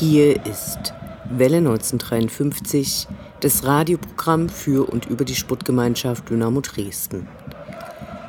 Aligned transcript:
Hier 0.00 0.44
ist 0.44 0.92
Welle 1.30 1.58
1953, 1.58 3.06
das 3.38 3.62
Radioprogramm 3.62 4.48
für 4.48 4.90
und 4.90 5.06
über 5.06 5.24
die 5.24 5.36
Sportgemeinschaft 5.36 6.28
Dynamo 6.30 6.62
Dresden. 6.62 7.28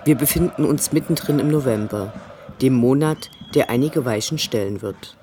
Wir 0.04 0.14
befinden 0.14 0.64
uns 0.64 0.94
mittendrin 0.94 1.40
im 1.40 1.50
November, 1.50 2.14
dem 2.62 2.76
Monat, 2.76 3.32
der 3.55 3.72
einige 3.72 4.05
Weichen 4.05 4.38
stellen 4.38 4.84
wird. 4.84 5.18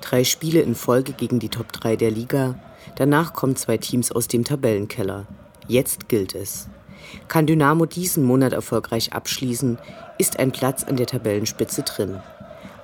Drei 0.00 0.22
Spiele 0.22 0.60
in 0.60 0.76
Folge 0.76 1.14
gegen 1.14 1.40
die 1.40 1.48
Top 1.48 1.72
3 1.72 1.96
der 1.96 2.12
Liga, 2.12 2.54
danach 2.94 3.32
kommen 3.32 3.56
zwei 3.56 3.76
Teams 3.76 4.12
aus 4.12 4.28
dem 4.28 4.44
Tabellenkeller. 4.44 5.26
Jetzt 5.66 6.08
gilt 6.08 6.36
es. 6.36 6.68
Kann 7.26 7.48
Dynamo 7.48 7.86
diesen 7.86 8.22
Monat 8.22 8.52
erfolgreich 8.52 9.14
abschließen, 9.14 9.78
ist 10.16 10.38
ein 10.38 10.52
Platz 10.52 10.84
an 10.84 10.94
der 10.94 11.06
Tabellenspitze 11.06 11.82
drin. 11.82 12.20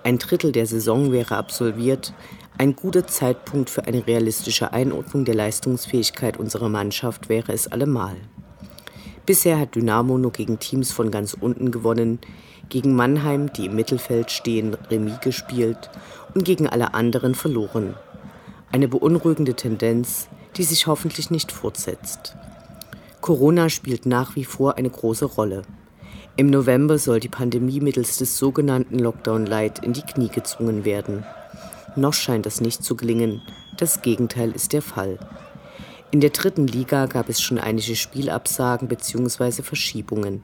Ein 0.02 0.18
Drittel 0.18 0.52
der 0.52 0.66
Saison 0.66 1.12
wäre 1.12 1.36
absolviert, 1.36 2.12
ein 2.56 2.76
guter 2.76 3.06
Zeitpunkt 3.06 3.68
für 3.68 3.84
eine 3.84 4.06
realistische 4.06 4.72
Einordnung 4.72 5.24
der 5.24 5.34
Leistungsfähigkeit 5.34 6.36
unserer 6.36 6.68
Mannschaft 6.68 7.28
wäre 7.28 7.52
es 7.52 7.66
allemal. 7.66 8.16
Bisher 9.26 9.58
hat 9.58 9.74
Dynamo 9.74 10.18
nur 10.18 10.30
gegen 10.30 10.60
Teams 10.60 10.92
von 10.92 11.10
ganz 11.10 11.34
unten 11.34 11.72
gewonnen, 11.72 12.20
gegen 12.68 12.94
Mannheim, 12.94 13.52
die 13.52 13.66
im 13.66 13.74
Mittelfeld 13.74 14.30
stehen, 14.30 14.74
Remis 14.90 15.20
gespielt 15.20 15.90
und 16.34 16.44
gegen 16.44 16.68
alle 16.68 16.94
anderen 16.94 17.34
verloren. 17.34 17.94
Eine 18.70 18.86
beunruhigende 18.86 19.54
Tendenz, 19.54 20.28
die 20.56 20.64
sich 20.64 20.86
hoffentlich 20.86 21.30
nicht 21.30 21.50
fortsetzt. 21.50 22.36
Corona 23.20 23.68
spielt 23.68 24.06
nach 24.06 24.36
wie 24.36 24.44
vor 24.44 24.76
eine 24.76 24.90
große 24.90 25.24
Rolle. 25.24 25.62
Im 26.36 26.50
November 26.50 26.98
soll 26.98 27.20
die 27.20 27.28
Pandemie 27.28 27.80
mittels 27.80 28.18
des 28.18 28.38
sogenannten 28.38 28.98
Lockdown 28.98 29.46
Light 29.46 29.84
in 29.84 29.92
die 29.92 30.02
Knie 30.02 30.28
gezwungen 30.28 30.84
werden. 30.84 31.24
Noch 31.96 32.14
scheint 32.14 32.44
das 32.44 32.60
nicht 32.60 32.82
zu 32.82 32.96
gelingen. 32.96 33.40
Das 33.76 34.02
Gegenteil 34.02 34.50
ist 34.50 34.72
der 34.72 34.82
Fall. 34.82 35.18
In 36.10 36.20
der 36.20 36.30
dritten 36.30 36.66
Liga 36.66 37.06
gab 37.06 37.28
es 37.28 37.40
schon 37.40 37.58
einige 37.58 37.94
Spielabsagen 37.94 38.88
bzw. 38.88 39.62
Verschiebungen. 39.62 40.42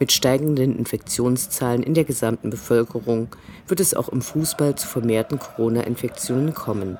Mit 0.00 0.10
steigenden 0.10 0.76
Infektionszahlen 0.76 1.82
in 1.82 1.94
der 1.94 2.04
gesamten 2.04 2.50
Bevölkerung 2.50 3.28
wird 3.68 3.78
es 3.78 3.94
auch 3.94 4.08
im 4.08 4.22
Fußball 4.22 4.74
zu 4.74 4.88
vermehrten 4.88 5.38
Corona-Infektionen 5.38 6.54
kommen. 6.54 6.98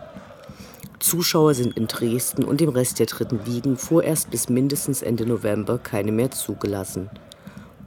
Zuschauer 1.00 1.55
sind 1.55 1.77
in 1.77 1.88
Dresden 1.88 2.44
und 2.44 2.60
dem 2.60 2.69
Rest 2.69 3.00
der 3.00 3.06
dritten 3.06 3.41
Ligen 3.44 3.77
vorerst 3.77 4.30
bis 4.30 4.48
mindestens 4.48 5.03
Ende 5.03 5.27
November 5.27 5.78
keine 5.78 6.12
mehr 6.12 6.30
zugelassen. 6.30 7.10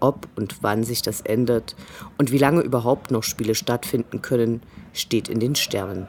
Ob 0.02 0.28
und 0.36 0.58
wann 0.62 0.84
sich 0.84 1.02
das 1.02 1.22
ändert 1.22 1.78
und 2.18 2.34
wie 2.34 2.38
lange 2.38 2.62
überhaupt 2.62 3.12
noch 3.12 3.24
Spiele 3.24 3.56
stattfinden 3.56 4.22
können, 4.22 4.62
steht 4.96 5.30
in 5.30 5.40
den 5.40 5.56
Sternen. 5.56 6.08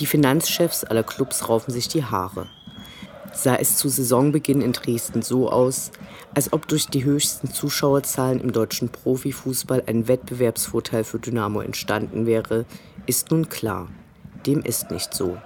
Die 0.00 0.06
Finanzchefs 0.06 0.82
aller 0.84 1.04
Clubs 1.04 1.48
raufen 1.48 1.72
sich 1.72 1.86
die 1.86 2.04
Haare. 2.04 2.46
Sah 3.32 3.54
es 3.54 3.76
zu 3.76 3.88
Saisonbeginn 3.88 4.60
in 4.60 4.72
Dresden 4.72 5.22
so 5.22 5.50
aus, 5.50 5.92
als 6.34 6.52
ob 6.52 6.66
durch 6.68 6.86
die 6.88 7.04
höchsten 7.04 7.50
Zuschauerzahlen 7.50 8.40
im 8.40 8.52
deutschen 8.52 8.88
Profifußball 8.88 9.84
ein 9.86 10.08
Wettbewerbsvorteil 10.08 11.04
für 11.04 11.18
Dynamo 11.18 11.60
entstanden 11.60 12.26
wäre, 12.26 12.64
ist 13.06 13.30
nun 13.30 13.48
klar. 13.48 13.88
Dem 14.46 14.60
ist 14.62 14.90
nicht 14.90 15.14
so. 15.14 15.38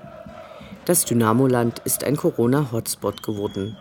Das 0.84 1.04
Dynamoland 1.04 1.80
ist 1.84 2.04
ein 2.04 2.16
Corona-Hotspot 2.16 3.22
geworden. 3.22 3.76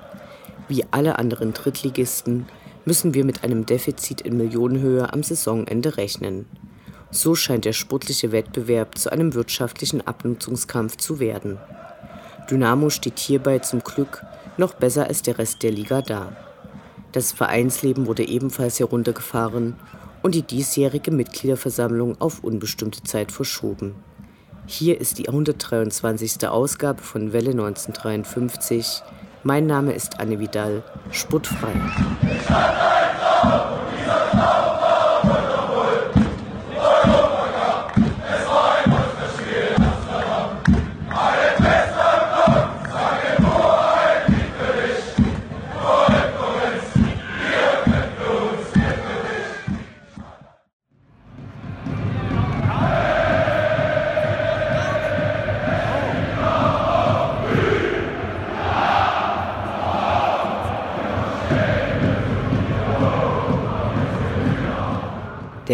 Wie 0.67 0.83
alle 0.91 1.19
anderen 1.19 1.53
Drittligisten 1.53 2.47
müssen 2.85 3.13
wir 3.13 3.23
mit 3.23 3.43
einem 3.43 3.65
Defizit 3.65 4.21
in 4.21 4.37
Millionenhöhe 4.37 5.11
am 5.13 5.21
Saisonende 5.23 5.97
rechnen. 5.97 6.45
So 7.15 7.33
scheint 7.33 7.63
der 7.63 7.71
sportliche 7.71 8.33
Wettbewerb 8.33 8.97
zu 8.97 9.09
einem 9.09 9.35
wirtschaftlichen 9.35 10.05
Abnutzungskampf 10.05 10.97
zu 10.97 11.21
werden. 11.21 11.57
Dynamo 12.51 12.89
steht 12.89 13.19
hierbei 13.19 13.59
zum 13.59 13.79
Glück 13.79 14.25
noch 14.57 14.73
besser 14.73 15.07
als 15.07 15.21
der 15.21 15.37
Rest 15.37 15.63
der 15.63 15.71
Liga 15.71 16.01
da. 16.01 16.35
Das 17.13 17.31
Vereinsleben 17.31 18.05
wurde 18.05 18.27
ebenfalls 18.27 18.81
heruntergefahren 18.81 19.77
und 20.23 20.35
die 20.35 20.41
diesjährige 20.41 21.11
Mitgliederversammlung 21.11 22.19
auf 22.19 22.43
unbestimmte 22.43 23.01
Zeit 23.03 23.31
verschoben. 23.31 23.95
Hier 24.65 24.99
ist 24.99 25.17
die 25.17 25.29
123. 25.29 26.45
Ausgabe 26.49 27.01
von 27.01 27.31
Welle 27.31 27.51
1953. 27.51 29.03
Mein 29.43 29.67
Name 29.67 29.93
ist 29.93 30.19
Anne 30.19 30.37
Vidal, 30.41 30.83
sportfrei. 31.11 31.71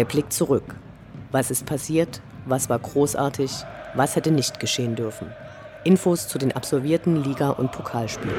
Der 0.02 0.08
Blick 0.08 0.32
zurück. 0.32 0.64
Was 1.30 1.52
ist 1.52 1.64
passiert? 1.64 2.22
Was 2.44 2.68
war 2.68 2.80
großartig? 2.80 3.52
Was 3.94 4.16
hätte 4.16 4.32
nicht 4.32 4.58
geschehen 4.58 4.96
dürfen? 4.96 5.30
Infos 5.84 6.26
zu 6.26 6.38
den 6.38 6.50
absolvierten 6.50 7.22
Liga- 7.22 7.50
und 7.50 7.70
Pokalspielen. 7.70 8.34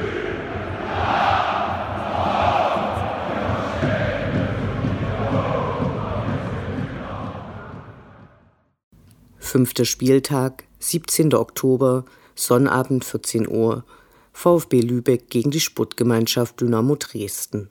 Fünfter 9.38 9.86
Spieltag, 9.86 10.64
17. 10.80 11.32
Oktober, 11.32 12.04
Sonnabend 12.34 13.06
14 13.06 13.48
Uhr, 13.48 13.86
VfB 14.34 14.82
Lübeck 14.82 15.30
gegen 15.30 15.50
die 15.50 15.60
Sportgemeinschaft 15.60 16.60
Dynamo 16.60 16.96
Dresden. 16.96 17.70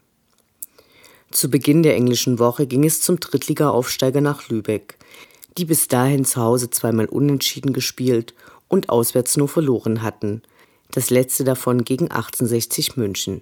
Zu 1.34 1.50
Beginn 1.50 1.82
der 1.82 1.96
englischen 1.96 2.38
Woche 2.38 2.68
ging 2.68 2.86
es 2.86 3.02
zum 3.02 3.20
Drittliga-Aufsteiger 3.20 4.22
nach 4.22 4.50
Lübeck, 4.50 5.00
die 5.58 5.66
bis 5.66 5.88
dahin 5.88 6.26
zu 6.26 6.40
Hause 6.40 6.70
zweimal 6.70 7.08
unentschieden 7.08 7.74
gespielt 7.74 8.36
und 8.68 8.90
auswärts 8.90 9.36
nur 9.36 9.48
verloren 9.48 10.04
hatten, 10.04 10.44
das 10.92 11.10
letzte 11.10 11.44
davon 11.44 11.86
gegen 11.86 12.12
1860 12.12 12.98
München. 12.98 13.42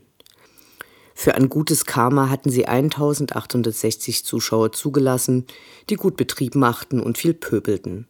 Für 1.14 1.35
ein 1.35 1.49
gutes 1.49 1.84
Karma 1.84 2.29
hatten 2.29 2.49
sie 2.49 2.66
1860 2.66 4.23
Zuschauer 4.23 4.72
zugelassen, 4.72 5.46
die 5.90 5.96
gut 5.96 6.16
Betrieb 6.16 6.55
machten 6.55 7.02
und 7.02 7.17
viel 7.17 7.34
pöbelten. 7.34 8.08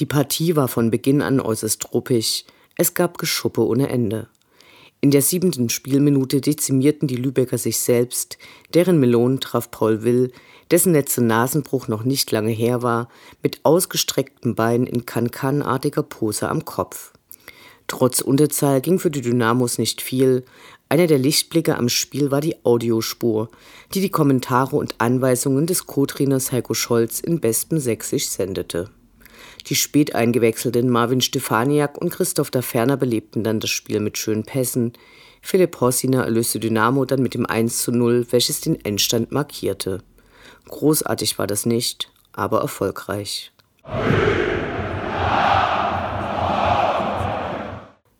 Die 0.00 0.06
Partie 0.06 0.56
war 0.56 0.66
von 0.66 0.90
Beginn 0.90 1.22
an 1.22 1.38
äußerst 1.38 1.94
ruppig, 1.94 2.44
es 2.74 2.92
gab 2.94 3.18
Geschuppe 3.18 3.64
ohne 3.64 3.88
Ende. 3.88 4.28
In 5.02 5.10
der 5.10 5.22
siebenten 5.22 5.68
Spielminute 5.68 6.40
dezimierten 6.40 7.06
die 7.06 7.16
Lübecker 7.16 7.58
sich 7.58 7.78
selbst, 7.78 8.38
deren 8.72 8.98
Melon 8.98 9.40
traf 9.40 9.70
Paul 9.70 10.02
Will, 10.02 10.32
dessen 10.70 10.94
letzter 10.94 11.22
Nasenbruch 11.22 11.86
noch 11.86 12.04
nicht 12.04 12.30
lange 12.32 12.50
her 12.50 12.82
war, 12.82 13.08
mit 13.42 13.60
ausgestreckten 13.62 14.54
Beinen 14.54 14.86
in 14.86 15.06
Kankanartiger 15.06 16.02
Pose 16.02 16.48
am 16.48 16.64
Kopf. 16.64 17.12
Trotz 17.88 18.20
Unterzahl 18.20 18.80
ging 18.80 18.98
für 18.98 19.10
die 19.10 19.20
Dynamos 19.20 19.78
nicht 19.78 20.02
viel. 20.02 20.44
Einer 20.88 21.06
der 21.06 21.18
Lichtblicke 21.18 21.76
am 21.76 21.88
Spiel 21.88 22.30
war 22.30 22.40
die 22.40 22.64
Audiospur, 22.64 23.48
die 23.94 24.00
die 24.00 24.10
Kommentare 24.10 24.76
und 24.76 24.96
Anweisungen 24.98 25.66
des 25.66 25.86
Co-Trainers 25.86 26.50
Heiko 26.50 26.74
Scholz 26.74 27.20
in 27.20 27.40
bestem 27.40 27.78
Sächsisch 27.78 28.28
sendete. 28.28 28.90
Die 29.66 29.74
spät 29.74 30.14
eingewechselten 30.14 30.88
Marvin 30.88 31.20
Stefaniak 31.20 31.98
und 31.98 32.10
Christoph 32.10 32.52
Daferner 32.52 32.96
belebten 32.96 33.42
dann 33.42 33.58
das 33.58 33.70
Spiel 33.70 33.98
mit 33.98 34.16
schönen 34.16 34.44
Pässen. 34.44 34.92
Philipp 35.42 35.80
Hossiner 35.80 36.24
erlöste 36.24 36.60
Dynamo 36.60 37.04
dann 37.04 37.20
mit 37.20 37.34
dem 37.34 37.46
1 37.46 37.82
zu 37.82 37.90
0, 37.90 38.26
welches 38.30 38.60
den 38.60 38.84
Endstand 38.84 39.32
markierte. 39.32 40.02
Großartig 40.68 41.38
war 41.38 41.48
das 41.48 41.66
nicht, 41.66 42.12
aber 42.32 42.60
erfolgreich. 42.60 43.52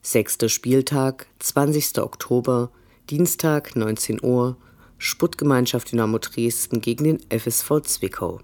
Sechster 0.02 0.48
Spieltag, 0.48 1.26
20. 1.40 1.98
Oktober, 1.98 2.70
Dienstag, 3.10 3.76
19 3.76 4.22
Uhr, 4.22 4.56
Sputtgemeinschaft 4.98 5.92
Dynamo 5.92 6.18
Dresden 6.18 6.80
gegen 6.80 7.04
den 7.04 7.20
FSV 7.30 7.82
Zwickau. 7.82 8.40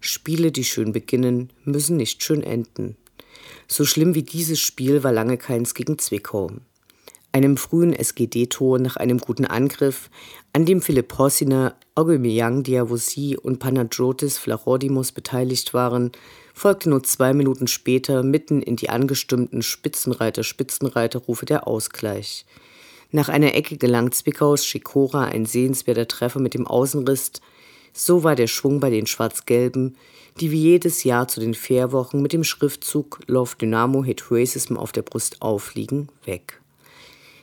Spiele, 0.00 0.52
die 0.52 0.64
schön 0.64 0.92
beginnen, 0.92 1.50
müssen 1.64 1.96
nicht 1.96 2.22
schön 2.22 2.42
enden. 2.42 2.96
So 3.66 3.84
schlimm 3.84 4.14
wie 4.14 4.22
dieses 4.22 4.60
Spiel 4.60 5.02
war 5.04 5.12
lange 5.12 5.36
keins 5.36 5.74
gegen 5.74 5.98
Zwickau. 5.98 6.50
Einem 7.30 7.58
frühen 7.58 7.92
SGD-Tor 7.92 8.78
nach 8.78 8.96
einem 8.96 9.18
guten 9.18 9.44
Angriff, 9.44 10.08
an 10.54 10.64
dem 10.64 10.80
Philipp 10.80 11.18
Hossiner, 11.18 11.76
Aubameyang 11.94 12.62
Diavosi 12.62 13.36
und 13.36 13.58
Panagiotis 13.58 14.38
Flachodimos 14.38 15.12
beteiligt 15.12 15.74
waren, 15.74 16.10
folgte 16.54 16.88
nur 16.88 17.02
zwei 17.02 17.34
Minuten 17.34 17.66
später 17.66 18.22
mitten 18.22 18.62
in 18.62 18.76
die 18.76 18.88
angestimmten 18.88 19.60
Spitzenreiter-Spitzenreiter-Rufe 19.62 21.44
der 21.44 21.68
Ausgleich. 21.68 22.46
Nach 23.10 23.28
einer 23.28 23.54
Ecke 23.54 23.76
gelang 23.76 24.12
Zwickaus 24.12 24.64
Schikora 24.64 25.24
ein 25.24 25.44
sehenswerter 25.44 26.08
Treffer 26.08 26.40
mit 26.40 26.54
dem 26.54 26.66
Außenriss, 26.66 27.32
so 27.92 28.24
war 28.24 28.34
der 28.34 28.46
Schwung 28.46 28.80
bei 28.80 28.90
den 28.90 29.06
Schwarz-Gelben, 29.06 29.96
die 30.40 30.50
wie 30.50 30.60
jedes 30.60 31.04
Jahr 31.04 31.28
zu 31.28 31.40
den 31.40 31.54
Fährwochen 31.54 32.22
mit 32.22 32.32
dem 32.32 32.44
Schriftzug 32.44 33.20
Love 33.26 33.56
Dynamo 33.60 34.04
Hit 34.04 34.30
Racism 34.30 34.76
auf 34.76 34.92
der 34.92 35.02
Brust 35.02 35.42
aufliegen, 35.42 36.08
weg. 36.24 36.60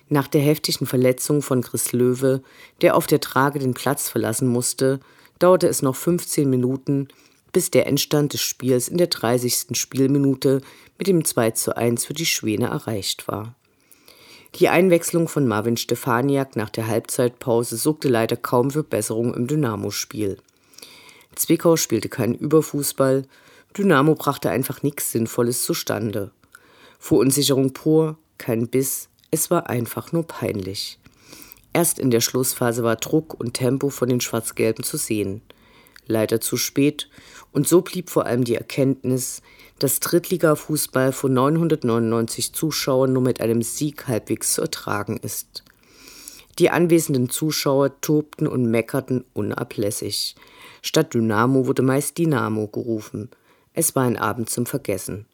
Nach 0.07 0.27
der 0.27 0.41
heftigen 0.41 0.85
Verletzung 0.85 1.41
von 1.41 1.61
Chris 1.61 1.91
Löwe, 1.91 2.41
der 2.81 2.95
auf 2.95 3.07
der 3.07 3.19
Trage 3.19 3.59
den 3.59 3.73
Platz 3.73 4.07
verlassen 4.07 4.47
musste, 4.47 4.99
dauerte 5.39 5.67
es 5.67 5.81
noch 5.81 5.95
15 5.95 6.49
Minuten, 6.49 7.07
bis 7.51 7.71
der 7.71 7.87
Endstand 7.87 8.33
des 8.33 8.41
Spiels 8.41 8.87
in 8.87 8.97
der 8.97 9.07
30. 9.07 9.77
Spielminute 9.77 10.61
mit 10.97 11.07
dem 11.07 11.25
2 11.25 11.51
zu 11.51 11.75
1 11.75 12.05
für 12.05 12.13
die 12.13 12.25
Schwäne 12.25 12.67
erreicht 12.67 13.27
war. 13.27 13.55
Die 14.55 14.69
Einwechslung 14.69 15.27
von 15.27 15.45
Marvin 15.49 15.75
Stefaniak 15.75 16.55
nach 16.55 16.69
der 16.69 16.87
Halbzeitpause 16.87 17.75
sorgte 17.75 18.07
leider 18.07 18.37
kaum 18.37 18.71
für 18.71 18.83
Besserung 18.83 19.33
im 19.33 19.47
Dynamo-Spiel. 19.47 20.37
Zwickau 21.35 21.75
spielte 21.75 22.07
keinen 22.07 22.35
Überfußball, 22.35 23.23
Dynamo 23.77 24.15
brachte 24.15 24.49
einfach 24.49 24.81
nichts 24.81 25.11
Sinnvolles 25.11 25.65
zustande. 25.65 26.31
Verunsicherung 26.99 27.73
pur, 27.73 28.17
kein 28.37 28.69
Biss, 28.69 29.09
es 29.29 29.51
war 29.51 29.69
einfach 29.69 30.13
nur 30.13 30.25
peinlich. 30.25 30.99
Erst 31.73 31.99
in 31.99 32.09
der 32.09 32.21
Schlussphase 32.21 32.81
war 32.81 32.95
Druck 32.95 33.33
und 33.33 33.55
Tempo 33.55 33.89
von 33.89 34.07
den 34.07 34.21
Schwarz-Gelben 34.21 34.85
zu 34.85 34.95
sehen. 34.95 35.41
Leider 36.07 36.39
zu 36.39 36.55
spät, 36.55 37.09
und 37.51 37.67
so 37.67 37.81
blieb 37.81 38.09
vor 38.09 38.25
allem 38.25 38.45
die 38.45 38.55
Erkenntnis, 38.55 39.41
dass 39.79 39.99
Drittliga-Fußball 39.99 41.11
von 41.11 41.33
999 41.33 42.53
Zuschauern 42.53 43.13
nur 43.13 43.23
mit 43.23 43.41
einem 43.41 43.61
Sieg 43.61 44.07
halbwegs 44.07 44.53
zu 44.53 44.61
ertragen 44.61 45.17
ist. 45.17 45.63
Die 46.59 46.69
anwesenden 46.69 47.29
Zuschauer 47.29 47.99
tobten 47.99 48.47
und 48.47 48.65
meckerten 48.65 49.25
unablässig. 49.33 50.35
Statt 50.81 51.13
Dynamo 51.13 51.67
wurde 51.67 51.81
meist 51.81 52.17
Dynamo 52.17 52.67
gerufen. 52.67 53.29
Es 53.73 53.95
war 53.95 54.03
ein 54.03 54.17
Abend 54.17 54.49
zum 54.49 54.65
Vergessen. 54.65 55.25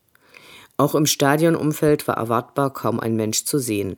Auch 0.78 0.96
im 0.96 1.06
Stadionumfeld 1.06 2.08
war 2.08 2.18
erwartbar 2.18 2.74
kaum 2.74 3.00
ein 3.00 3.16
Mensch 3.16 3.46
zu 3.46 3.60
sehen. 3.60 3.98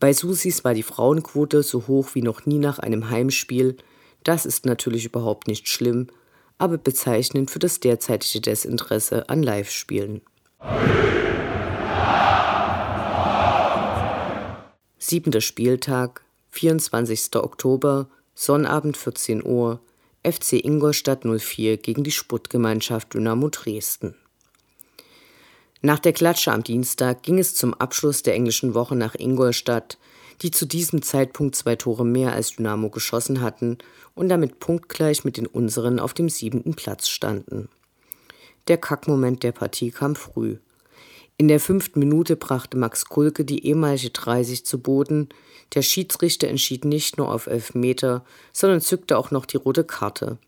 Bei 0.00 0.12
Susis 0.12 0.64
war 0.64 0.74
die 0.74 0.82
Frauenquote 0.82 1.62
so 1.62 1.86
hoch 1.86 2.10
wie 2.14 2.22
noch 2.22 2.46
nie 2.46 2.58
nach 2.58 2.80
einem 2.80 3.10
Heimspiel. 3.10 3.76
Das 4.24 4.44
ist 4.44 4.66
natürlich 4.66 5.04
überhaupt 5.04 5.46
nicht 5.46 5.68
schlimm, 5.68 6.08
aber 6.60 6.78
bezeichnend 6.78 7.50
für 7.50 7.58
das 7.58 7.80
derzeitige 7.80 8.40
Desinteresse 8.40 9.28
an 9.28 9.42
Live-Spielen. 9.42 10.20
Siebenter 14.98 15.40
Spieltag, 15.40 16.22
24. 16.50 17.36
Oktober, 17.36 18.08
Sonnabend 18.34 18.96
14 18.96 19.44
Uhr, 19.44 19.80
FC 20.22 20.64
Ingolstadt 20.64 21.24
04 21.24 21.78
gegen 21.78 22.04
die 22.04 22.10
Sputtgemeinschaft 22.10 23.14
Dynamo 23.14 23.48
Dresden. 23.48 24.14
Nach 25.82 25.98
der 25.98 26.12
Klatsche 26.12 26.52
am 26.52 26.62
Dienstag 26.62 27.22
ging 27.22 27.38
es 27.38 27.54
zum 27.54 27.72
Abschluss 27.72 28.22
der 28.22 28.34
englischen 28.34 28.74
Woche 28.74 28.96
nach 28.96 29.14
Ingolstadt, 29.14 29.96
die 30.42 30.50
zu 30.50 30.66
diesem 30.66 31.02
Zeitpunkt 31.02 31.54
zwei 31.54 31.76
Tore 31.76 32.04
mehr 32.04 32.32
als 32.32 32.56
Dynamo 32.56 32.88
geschossen 32.88 33.40
hatten 33.40 33.78
und 34.14 34.28
damit 34.28 34.58
punktgleich 34.58 35.24
mit 35.24 35.36
den 35.36 35.46
unseren 35.46 36.00
auf 36.00 36.14
dem 36.14 36.28
siebenten 36.28 36.74
Platz 36.74 37.08
standen. 37.08 37.68
Der 38.68 38.78
Kackmoment 38.78 39.42
der 39.42 39.52
Partie 39.52 39.90
kam 39.90 40.14
früh. 40.14 40.56
In 41.36 41.48
der 41.48 41.60
fünften 41.60 41.98
Minute 42.00 42.36
brachte 42.36 42.76
Max 42.76 43.06
Kulke 43.06 43.44
die 43.44 43.66
ehemalige 43.66 44.10
30 44.10 44.66
zu 44.66 44.78
Boden. 44.78 45.30
Der 45.74 45.82
Schiedsrichter 45.82 46.48
entschied 46.48 46.84
nicht 46.84 47.16
nur 47.16 47.32
auf 47.32 47.46
elf 47.46 47.74
Meter, 47.74 48.24
sondern 48.52 48.82
zückte 48.82 49.16
auch 49.16 49.30
noch 49.30 49.46
die 49.46 49.56
rote 49.56 49.84
Karte. 49.84 50.38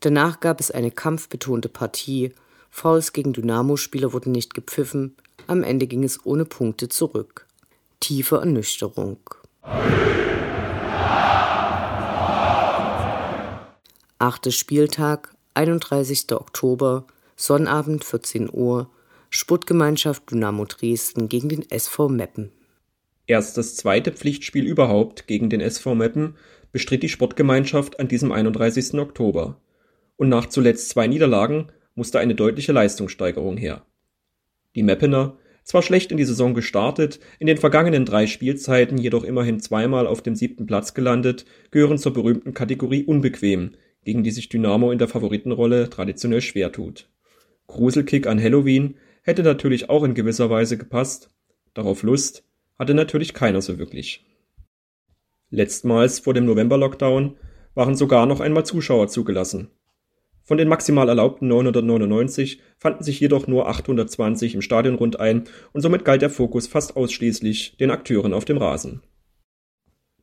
Danach 0.00 0.40
gab 0.40 0.60
es 0.60 0.70
eine 0.70 0.90
kampfbetonte 0.90 1.68
Partie. 1.68 2.32
Fouls 2.70 3.12
gegen 3.12 3.32
Dynamo-Spieler 3.32 4.12
wurden 4.12 4.32
nicht 4.32 4.54
gepfiffen. 4.54 5.16
Am 5.46 5.62
Ende 5.62 5.86
ging 5.86 6.02
es 6.02 6.26
ohne 6.26 6.44
Punkte 6.44 6.88
zurück 6.88 7.45
tiefe 8.06 8.36
Ernüchterung. 8.36 9.18
Achter 14.18 14.52
Spieltag, 14.52 15.34
31. 15.54 16.26
Oktober, 16.30 17.06
Sonnabend 17.34 18.04
14 18.04 18.48
Uhr, 18.52 18.88
Sportgemeinschaft 19.28 20.30
Dynamo 20.30 20.66
Dresden 20.66 21.28
gegen 21.28 21.48
den 21.48 21.68
SV 21.68 22.08
Meppen. 22.08 22.52
Erst 23.26 23.58
das 23.58 23.74
zweite 23.74 24.12
Pflichtspiel 24.12 24.64
überhaupt 24.64 25.26
gegen 25.26 25.50
den 25.50 25.60
SV 25.60 25.96
Meppen 25.96 26.36
bestritt 26.70 27.02
die 27.02 27.08
Sportgemeinschaft 27.08 27.98
an 27.98 28.06
diesem 28.06 28.30
31. 28.30 28.94
Oktober. 29.00 29.60
Und 30.16 30.28
nach 30.28 30.46
zuletzt 30.46 30.90
zwei 30.90 31.08
Niederlagen 31.08 31.72
musste 31.96 32.20
eine 32.20 32.36
deutliche 32.36 32.70
Leistungssteigerung 32.70 33.56
her. 33.56 33.84
Die 34.76 34.84
Meppener 34.84 35.38
zwar 35.66 35.82
schlecht 35.82 36.12
in 36.12 36.16
die 36.16 36.24
Saison 36.24 36.54
gestartet, 36.54 37.20
in 37.40 37.48
den 37.48 37.58
vergangenen 37.58 38.04
drei 38.04 38.26
Spielzeiten 38.28 38.98
jedoch 38.98 39.24
immerhin 39.24 39.60
zweimal 39.60 40.06
auf 40.06 40.22
dem 40.22 40.36
siebten 40.36 40.66
Platz 40.66 40.94
gelandet, 40.94 41.44
gehören 41.72 41.98
zur 41.98 42.14
berühmten 42.14 42.54
Kategorie 42.54 43.04
unbequem, 43.04 43.72
gegen 44.04 44.22
die 44.22 44.30
sich 44.30 44.48
Dynamo 44.48 44.92
in 44.92 44.98
der 44.98 45.08
Favoritenrolle 45.08 45.90
traditionell 45.90 46.40
schwer 46.40 46.70
tut. 46.70 47.10
Gruselkick 47.66 48.28
an 48.28 48.40
Halloween 48.40 48.94
hätte 49.22 49.42
natürlich 49.42 49.90
auch 49.90 50.04
in 50.04 50.14
gewisser 50.14 50.48
Weise 50.50 50.78
gepasst, 50.78 51.30
darauf 51.74 52.04
Lust 52.04 52.44
hatte 52.78 52.94
natürlich 52.94 53.34
keiner 53.34 53.60
so 53.60 53.76
wirklich. 53.76 54.24
Letztmals 55.50 56.20
vor 56.20 56.32
dem 56.32 56.44
November-Lockdown 56.46 57.36
waren 57.74 57.96
sogar 57.96 58.26
noch 58.26 58.38
einmal 58.38 58.64
Zuschauer 58.64 59.08
zugelassen. 59.08 59.70
Von 60.46 60.58
den 60.58 60.68
maximal 60.68 61.08
erlaubten 61.08 61.48
999 61.48 62.60
fanden 62.78 63.02
sich 63.02 63.18
jedoch 63.18 63.48
nur 63.48 63.68
820 63.68 64.54
im 64.54 64.62
Stadionrund 64.62 65.18
ein 65.18 65.44
und 65.72 65.80
somit 65.80 66.04
galt 66.04 66.22
der 66.22 66.30
Fokus 66.30 66.68
fast 66.68 66.96
ausschließlich 66.96 67.76
den 67.78 67.90
Akteuren 67.90 68.32
auf 68.32 68.44
dem 68.44 68.56
Rasen. 68.56 69.02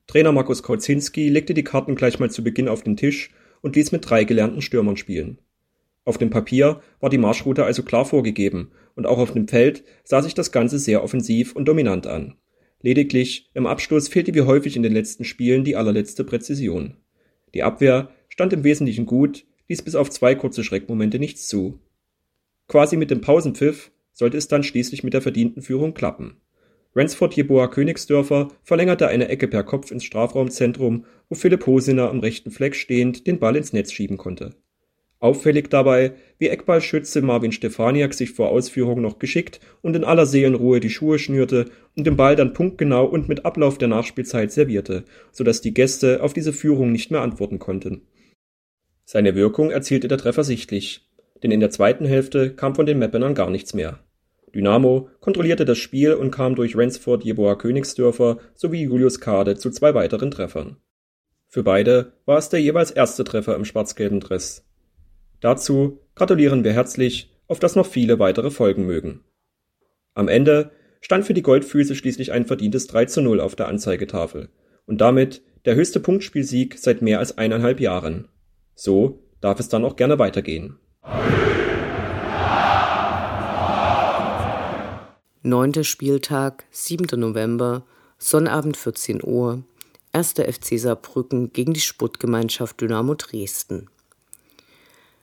Trainer 0.07 0.31
Markus 0.31 0.63
Kauzinski 0.63 1.27
legte 1.27 1.53
die 1.53 1.65
Karten 1.65 1.95
gleich 1.95 2.19
mal 2.19 2.31
zu 2.31 2.41
Beginn 2.41 2.69
auf 2.69 2.83
den 2.83 2.95
Tisch 2.95 3.31
und 3.61 3.75
ließ 3.75 3.91
mit 3.91 4.09
drei 4.09 4.23
gelernten 4.23 4.61
Stürmern 4.61 4.95
spielen. 4.95 5.39
Auf 6.05 6.17
dem 6.17 6.29
Papier 6.29 6.81
war 7.01 7.09
die 7.09 7.17
Marschroute 7.17 7.65
also 7.65 7.83
klar 7.83 8.05
vorgegeben 8.05 8.71
und 8.95 9.05
auch 9.05 9.17
auf 9.17 9.33
dem 9.33 9.49
Feld 9.49 9.83
sah 10.05 10.21
sich 10.21 10.33
das 10.33 10.53
Ganze 10.53 10.79
sehr 10.79 11.03
offensiv 11.03 11.53
und 11.53 11.65
dominant 11.67 12.07
an. 12.07 12.35
Lediglich 12.81 13.49
im 13.53 13.65
Abschluss 13.65 14.07
fehlte 14.07 14.33
wie 14.33 14.41
häufig 14.41 14.77
in 14.77 14.83
den 14.83 14.93
letzten 14.93 15.25
Spielen 15.25 15.65
die 15.65 15.75
allerletzte 15.75 16.23
Präzision. 16.23 16.95
Die 17.53 17.63
Abwehr 17.63 18.09
stand 18.29 18.53
im 18.53 18.63
Wesentlichen 18.63 19.05
gut, 19.05 19.45
ließ 19.69 19.81
bis 19.81 19.95
auf 19.95 20.09
zwei 20.09 20.35
kurze 20.35 20.63
Schreckmomente 20.63 21.19
nichts 21.19 21.47
zu. 21.47 21.79
Quasi 22.67 22.97
mit 22.97 23.11
dem 23.11 23.21
Pausenpfiff 23.21 23.91
sollte 24.11 24.37
es 24.37 24.47
dann 24.47 24.63
schließlich 24.63 25.03
mit 25.03 25.13
der 25.13 25.21
verdienten 25.21 25.61
Führung 25.61 25.93
klappen. 25.93 26.37
Ransford 26.95 27.33
Jeboa 27.33 27.67
Königsdörfer 27.67 28.49
verlängerte 28.63 29.07
eine 29.07 29.27
Ecke 29.27 29.47
per 29.47 29.63
Kopf 29.63 29.89
ins 29.91 30.03
Strafraumzentrum, 30.03 31.05
wo 31.27 31.35
Philipp 31.35 31.65
Hosiner 31.65 32.09
am 32.09 32.19
rechten 32.19 32.51
Fleck 32.51 32.75
stehend 32.75 33.25
den 33.25 33.39
Ball 33.39 33.55
ins 33.55 33.73
Netz 33.73 33.91
schieben 33.91 34.17
konnte. 34.17 34.55
Auffällig 35.23 35.69
dabei, 35.69 36.15
wie 36.37 36.49
Eckballschütze 36.49 37.21
Marvin 37.21 37.53
Stefaniak 37.53 38.13
sich 38.13 38.31
vor 38.31 38.49
Ausführung 38.49 39.01
noch 39.01 39.19
geschickt 39.19 39.61
und 39.81 39.95
in 39.95 40.03
aller 40.03 40.25
Seelenruhe 40.25 40.81
die 40.81 40.89
Schuhe 40.89 41.17
schnürte 41.17 41.71
und 41.95 42.05
den 42.05 42.17
Ball 42.17 42.35
dann 42.35 42.53
punktgenau 42.53 43.05
und 43.05 43.29
mit 43.29 43.45
Ablauf 43.45 43.77
der 43.77 43.87
Nachspielzeit 43.87 44.51
servierte, 44.51 45.05
sodass 45.31 45.61
die 45.61 45.73
Gäste 45.73 46.21
auf 46.21 46.33
diese 46.33 46.51
Führung 46.51 46.91
nicht 46.91 47.09
mehr 47.09 47.21
antworten 47.21 47.57
konnten. 47.57 48.01
Seine 49.05 49.35
Wirkung 49.35 49.71
erzielte 49.71 50.07
der 50.07 50.17
Treffer 50.17 50.43
sichtlich. 50.43 51.07
denn 51.43 51.51
in 51.51 51.59
der 51.59 51.69
zweiten 51.69 52.05
Hälfte 52.05 52.55
kam 52.55 52.73
von 52.73 52.85
den 52.85 52.99
Meppenern 52.99 53.35
gar 53.35 53.49
nichts 53.49 53.73
mehr. 53.73 53.99
Dynamo 54.55 55.09
kontrollierte 55.19 55.65
das 55.65 55.77
Spiel 55.77 56.13
und 56.13 56.31
kam 56.31 56.55
durch 56.55 56.77
Ransford 56.77 57.23
Jeboa 57.23 57.55
Königsdörfer 57.55 58.37
sowie 58.55 58.83
Julius 58.83 59.19
Kade 59.19 59.57
zu 59.57 59.69
zwei 59.69 59.93
weiteren 59.93 60.31
Treffern. 60.31 60.77
Für 61.49 61.63
beide 61.63 62.13
war 62.25 62.37
es 62.37 62.49
der 62.49 62.61
jeweils 62.61 62.91
erste 62.91 63.23
Treffer 63.23 63.55
im 63.55 63.65
schwarz-gelben 63.65 64.19
Dress. 64.19 64.65
Dazu 65.41 65.99
gratulieren 66.15 66.63
wir 66.63 66.71
herzlich, 66.71 67.31
auf 67.47 67.59
dass 67.59 67.75
noch 67.75 67.85
viele 67.85 68.19
weitere 68.19 68.49
folgen 68.49 68.85
mögen. 68.85 69.21
Am 70.13 70.27
Ende 70.27 70.71
stand 71.01 71.25
für 71.25 71.33
die 71.33 71.41
Goldfüße 71.41 71.95
schließlich 71.95 72.31
ein 72.31 72.45
verdientes 72.45 72.87
3 72.87 73.05
zu 73.05 73.21
0 73.21 73.41
auf 73.41 73.55
der 73.55 73.67
Anzeigetafel 73.67 74.49
und 74.85 75.01
damit 75.01 75.41
der 75.65 75.75
höchste 75.75 75.99
Punktspielsieg 75.99 76.77
seit 76.77 77.01
mehr 77.01 77.19
als 77.19 77.37
eineinhalb 77.37 77.79
Jahren. 77.79 78.29
So 78.75 79.19
darf 79.41 79.59
es 79.59 79.69
dann 79.69 79.85
auch 79.85 79.95
gerne 79.95 80.19
weitergehen. 80.19 80.77
Neunter 85.45 85.83
Spieltag, 85.83 86.63
7. 86.71 87.19
November, 87.19 87.85
Sonnabend 88.17 88.77
14 88.77 89.21
Uhr, 89.21 89.63
1. 90.13 90.35
FC 90.35 90.79
Saarbrücken 90.79 91.51
gegen 91.51 91.73
die 91.73 91.81
Sputtgemeinschaft 91.81 92.79
Dynamo 92.79 93.15
Dresden. 93.15 93.89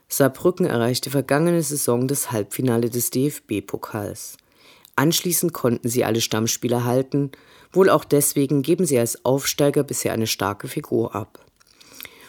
Saarbrücken 0.07 0.65
erreichte 0.67 1.09
vergangene 1.09 1.63
Saison 1.63 2.07
das 2.07 2.31
Halbfinale 2.31 2.89
des 2.89 3.09
DFB-Pokals. 3.09 4.37
Anschließend 4.95 5.53
konnten 5.53 5.87
sie 5.87 6.03
alle 6.05 6.21
Stammspieler 6.21 6.83
halten, 6.83 7.31
wohl 7.71 7.89
auch 7.89 8.03
deswegen 8.03 8.61
geben 8.61 8.85
sie 8.85 8.99
als 8.99 9.25
Aufsteiger 9.25 9.83
bisher 9.83 10.13
eine 10.13 10.27
starke 10.27 10.67
Figur 10.67 11.15
ab. 11.15 11.43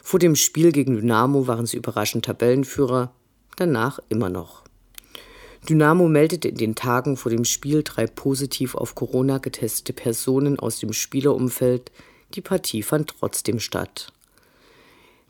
Vor 0.05 0.19
dem 0.19 0.35
Spiel 0.35 0.73
gegen 0.73 0.97
Dynamo 0.97 1.47
waren 1.47 1.65
sie 1.65 1.77
überraschend 1.77 2.25
Tabellenführer, 2.25 3.13
danach 3.57 4.01
immer 4.09 4.29
noch. 4.29 4.65
Dynamo 5.69 6.09
meldete 6.09 6.49
in 6.49 6.57
den 6.57 6.75
Tagen 6.75 7.17
vor 7.17 7.31
dem 7.31 7.45
Spiel 7.45 7.85
drei 7.85 8.09
positiv 8.09 8.75
auf 8.75 8.97
Corona 8.97 9.39
getestete 9.39 9.93
Personen 9.93 10.59
aus 10.59 10.81
dem 10.81 10.93
Spielerumfeld. 10.93 11.93
Die 12.35 12.41
Partie 12.41 12.83
fand 12.83 13.15
trotzdem 13.17 13.61
statt. 13.61 14.13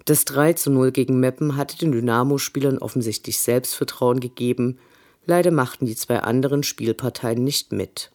Das 0.07 0.25
3 0.25 0.55
zu 0.55 0.71
0 0.71 0.91
gegen 0.91 1.21
Meppen 1.21 1.57
hatte 1.57 1.77
den 1.77 1.93
Dynamo-Spielern 1.93 2.79
offensichtlich 2.79 3.39
Selbstvertrauen 3.41 4.21
gegeben. 4.21 4.79
Leider 5.27 5.51
machten 5.51 5.85
die 5.85 5.95
zwei 5.95 6.21
anderen 6.21 6.63
Spielparteien 6.63 7.45
nicht 7.45 7.73
mit. 7.73 8.11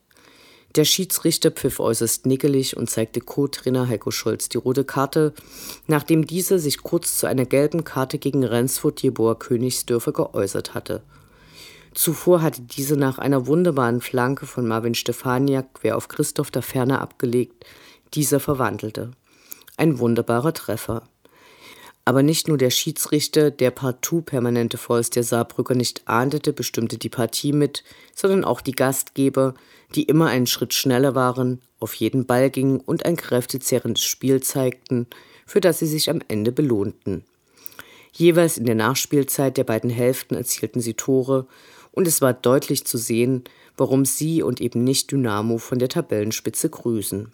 Der 0.76 0.86
Schiedsrichter 0.86 1.50
pfiff 1.50 1.80
äußerst 1.80 2.26
nickelig 2.26 2.78
und 2.78 2.90
zeigte 2.90 3.22
Co-Trainer 3.22 3.88
Heiko 3.88 4.12
Scholz 4.12 4.50
die 4.50 4.58
rote 4.58 4.84
Karte, 4.84 5.34
nachdem 5.88 6.28
dieser 6.28 6.60
sich 6.60 6.84
kurz 6.84 7.18
zu 7.18 7.28
einer 7.28 7.46
gelben 7.46 7.84
Karte 7.84 8.20
gegen 8.20 8.44
Rensford 8.44 9.02
Jeboa 9.02 9.36
Königsdörfer 9.36 10.12
geäußert 10.12 10.74
hatte. 10.76 11.02
Zuvor 11.94 12.44
hatte 12.44 12.62
diese 12.62 12.96
nach 12.96 13.18
einer 13.18 13.48
wunderbaren 13.48 14.02
Flanke 14.02 14.46
von 14.46 14.68
Marvin 14.68 14.94
Stefaniak 14.94 15.74
quer 15.74 15.98
auf 15.98 16.10
Christoph 16.10 16.52
da 16.52 16.62
Ferner 16.62 17.02
abgelegt. 17.02 17.66
Dieser 18.14 18.40
verwandelte. 18.40 19.12
Ein 19.78 19.98
wunderbarer 19.98 20.54
Treffer. 20.54 21.10
Aber 22.08 22.24
nicht 22.24 22.48
nur 22.48 22.58
der 22.58 22.70
Schiedsrichter, 22.70 23.52
der 23.52 23.70
partout 23.70 24.22
permanente 24.22 24.78
Fäust 24.78 25.18
der 25.18 25.24
Saarbrücker 25.24 25.76
nicht 25.76 26.04
ahndete, 26.06 26.54
bestimmte 26.54 26.98
die 26.98 27.10
Partie 27.10 27.52
mit, 27.52 27.84
sondern 28.16 28.46
auch 28.46 28.62
die 28.62 28.72
Gastgeber, 28.72 29.56
die 29.94 30.04
immer 30.04 30.28
einen 30.28 30.48
Schritt 30.48 30.74
schneller 30.74 31.16
waren, 31.16 31.60
auf 31.82 31.96
jeden 31.96 32.26
Ball 32.26 32.50
gingen 32.50 32.80
und 32.80 33.06
ein 33.06 33.18
kräftezehrendes 33.18 34.06
Spiel 34.06 34.42
zeigten, 34.42 35.08
für 35.46 35.60
das 35.60 35.80
sie 35.80 35.86
sich 35.86 36.10
am 36.10 36.22
Ende 36.30 36.54
belohnten. 36.54 37.26
Jeweils 38.14 38.58
in 38.58 38.64
der 38.64 38.76
Nachspielzeit 38.76 39.58
der 39.58 39.66
beiden 39.66 39.90
Hälften 39.90 40.36
erzielten 40.36 40.80
sie 40.80 40.94
Tore 40.94 41.46
und 41.92 42.08
es 42.08 42.22
war 42.22 42.32
deutlich 42.32 42.86
zu 42.86 42.98
sehen, 42.98 43.44
warum 43.76 44.06
sie 44.06 44.42
und 44.44 44.62
eben 44.62 44.86
nicht 44.86 45.12
Dynamo 45.12 45.58
von 45.58 45.78
der 45.78 45.90
Tabellenspitze 45.90 46.70
grüßen. 46.70 47.34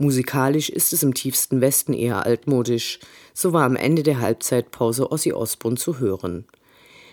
Musikalisch 0.00 0.70
ist 0.70 0.94
es 0.94 1.02
im 1.02 1.12
tiefsten 1.12 1.60
Westen 1.60 1.92
eher 1.92 2.24
altmodisch, 2.24 3.00
so 3.34 3.52
war 3.52 3.64
am 3.64 3.76
Ende 3.76 4.02
der 4.02 4.18
Halbzeitpause 4.18 5.12
Ossi 5.12 5.34
Osborn 5.34 5.76
zu 5.76 5.98
hören. 5.98 6.46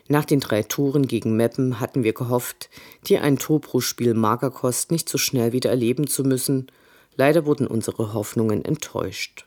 Nach 0.08 0.24
den 0.24 0.39
drei 0.39 0.63
Toren 0.63 1.06
gegen 1.06 1.36
Meppen 1.36 1.82
hatten 1.82 2.06
wir 2.06 2.13
gehofft, 2.13 2.70
die 3.08 3.17
ein 3.17 3.39
Tor 3.39 3.60
pro 3.60 3.82
Spiel 3.82 4.13
Magerkost 4.13 4.89
nicht 4.89 5.10
so 5.10 5.17
schnell 5.17 5.51
wieder 5.51 5.70
erleben 5.70 6.08
zu 6.08 6.24
müssen. 6.24 6.67
Leider 7.17 7.46
wurden 7.46 7.67
unsere 7.67 8.13
Hoffnungen 8.13 8.63
enttäuscht. 8.63 9.44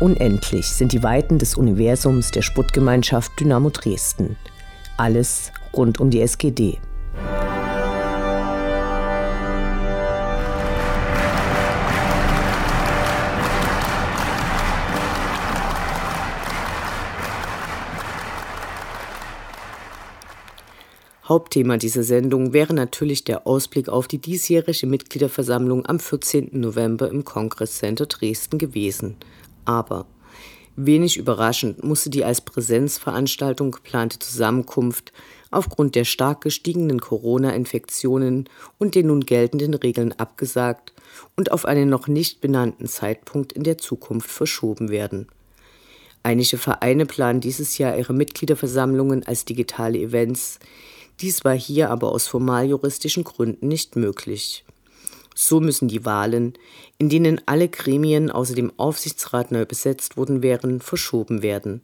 Unendlich 0.00 0.66
sind 0.66 0.92
die 0.92 1.02
Weiten 1.02 1.38
des 1.38 1.54
Universums 1.54 2.30
der 2.30 2.42
Sputtgemeinschaft 2.42 3.40
Dynamo 3.40 3.70
Dresden. 3.70 4.36
Alles 4.98 5.50
rund 5.72 5.98
um 5.98 6.10
die 6.10 6.20
SGD. 6.20 6.78
Hauptthema 21.34 21.78
dieser 21.78 22.04
Sendung 22.04 22.52
wäre 22.52 22.74
natürlich 22.74 23.24
der 23.24 23.44
Ausblick 23.44 23.88
auf 23.88 24.06
die 24.06 24.20
diesjährige 24.20 24.86
Mitgliederversammlung 24.86 25.84
am 25.84 25.98
14. 25.98 26.50
November 26.52 27.10
im 27.10 27.24
Kongresscenter 27.24 28.06
Dresden 28.06 28.56
gewesen. 28.56 29.16
Aber 29.64 30.06
wenig 30.76 31.16
überraschend 31.16 31.82
musste 31.82 32.08
die 32.08 32.24
als 32.24 32.40
Präsenzveranstaltung 32.40 33.72
geplante 33.72 34.20
Zusammenkunft 34.20 35.12
aufgrund 35.50 35.96
der 35.96 36.04
stark 36.04 36.42
gestiegenen 36.42 37.00
Corona-Infektionen 37.00 38.48
und 38.78 38.94
den 38.94 39.08
nun 39.08 39.26
geltenden 39.26 39.74
Regeln 39.74 40.12
abgesagt 40.12 40.92
und 41.34 41.50
auf 41.50 41.64
einen 41.64 41.88
noch 41.88 42.06
nicht 42.06 42.42
benannten 42.42 42.86
Zeitpunkt 42.86 43.52
in 43.54 43.64
der 43.64 43.78
Zukunft 43.78 44.30
verschoben 44.30 44.88
werden. 44.88 45.26
Einige 46.22 46.58
Vereine 46.58 47.06
planen 47.06 47.40
dieses 47.40 47.76
Jahr 47.76 47.98
ihre 47.98 48.14
Mitgliederversammlungen 48.14 49.26
als 49.26 49.44
digitale 49.44 49.98
Events. 49.98 50.60
Dies 51.20 51.44
war 51.44 51.54
hier 51.54 51.90
aber 51.90 52.12
aus 52.12 52.26
formaljuristischen 52.26 53.24
Gründen 53.24 53.68
nicht 53.68 53.96
möglich. 53.96 54.64
So 55.34 55.60
müssen 55.60 55.88
die 55.88 56.04
Wahlen, 56.04 56.54
in 56.98 57.08
denen 57.08 57.40
alle 57.46 57.68
Gremien 57.68 58.30
außer 58.30 58.54
dem 58.54 58.72
Aufsichtsrat 58.76 59.50
neu 59.50 59.64
besetzt 59.64 60.16
worden 60.16 60.42
wären, 60.42 60.80
verschoben 60.80 61.42
werden, 61.42 61.82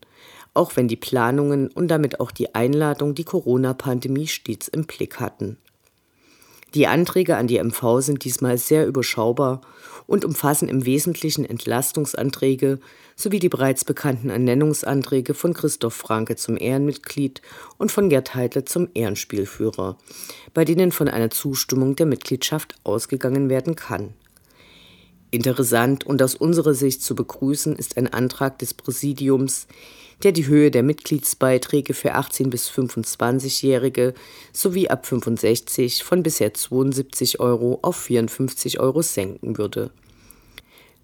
auch 0.55 0.77
wenn 0.77 0.89
die 0.89 0.97
Planungen 0.97 1.69
und 1.69 1.89
damit 1.89 2.21
auch 2.21 2.31
die 2.31 2.55
Einladung 2.55 3.15
die 3.15 3.25
Corona-Pandemie 3.25 4.29
stets 4.29 4.69
im 4.69 4.85
Blick 4.85 5.19
hatten. 5.19 5.59
Die 6.75 6.87
Anträge 6.87 7.37
an 7.37 7.49
die 7.49 7.59
MV 7.59 8.01
sind 8.01 8.25
diesmal 8.25 8.57
sehr 8.57 8.87
überschaubar 8.87 9.61
und 10.11 10.25
umfassen 10.25 10.69
im 10.69 10.87
Wesentlichen 10.87 11.45
Entlastungsanträge 11.45 12.81
sowie 13.15 13.39
die 13.39 13.49
bereits 13.49 13.85
bekannten 13.85 14.29
Ernennungsanträge 14.29 15.35
von 15.35 15.55
Christoph 15.55 15.95
Franke 15.95 16.35
zum 16.35 16.57
Ehrenmitglied 16.57 17.41
und 17.79 17.93
von 17.93 18.09
Gerd 18.09 18.35
Heidler 18.35 18.67
zum 18.67 18.89
Ehrenspielführer, 18.93 19.97
bei 20.53 20.65
denen 20.65 20.91
von 20.91 21.07
einer 21.07 21.31
Zustimmung 21.31 21.95
der 21.95 22.07
Mitgliedschaft 22.07 22.75
ausgegangen 22.83 23.49
werden 23.49 23.77
kann. 23.77 24.13
Interessant 25.31 26.05
und 26.07 26.23
aus 26.23 26.35
unserer 26.35 26.75
Sicht 26.75 27.03
zu 27.03 27.15
begrüßen 27.15 27.77
ist 27.77 27.97
ein 27.97 28.13
Antrag 28.13 28.59
des 28.59 28.75
Präsidiums, 28.75 29.69
der 30.23 30.33
die 30.33 30.47
Höhe 30.47 30.71
der 30.71 30.83
Mitgliedsbeiträge 30.83 31.95
für 31.95 32.15
18 32.15 32.51
bis 32.51 32.69
25-Jährige 32.69 34.15
sowie 34.53 34.89
ab 34.89 35.07
65 35.07 36.03
von 36.03 36.23
bisher 36.23 36.53
72 36.53 37.41
Euro 37.41 37.79
auf 37.83 37.97
54 37.97 38.81
Euro 38.81 39.03
senken 39.03 39.57
würde. 39.57 39.91